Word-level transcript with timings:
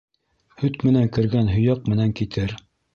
Һөт 0.61 0.81
менән 0.89 1.13
кергән 1.19 1.55
һөйәк 1.55 1.89
менән 1.95 2.19
китер. 2.23 2.61